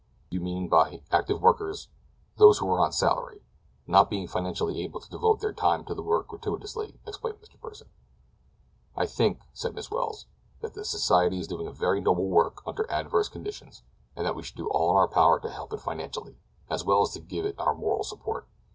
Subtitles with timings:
[0.31, 1.87] "You mean by active workers—"
[2.37, 6.27] "Those who are on salary—not being financially able to devote their time to the work
[6.29, 7.59] gratuitously," explained Mr.
[7.61, 7.87] Pursen.
[8.95, 10.25] "I think," said Miss Welles,
[10.61, 13.83] "that the society is doing a very noble work under most adverse conditions,
[14.15, 16.35] and that we should do all in our power to help it financially,
[16.67, 18.47] as well as to give it our moral support.